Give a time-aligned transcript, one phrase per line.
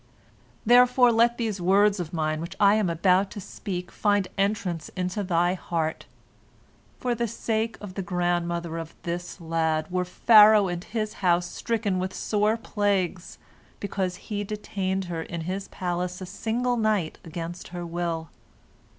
[0.65, 5.21] "Therefore let these words of mine which I am about to speak find entrance into
[5.21, 6.07] thy heart:
[6.99, 11.99] For the sake of the grandmother of this lad were Pharaoh and his house stricken
[11.99, 13.37] with sore plagues,
[13.79, 18.31] because he detained her in his palace a single night against her will.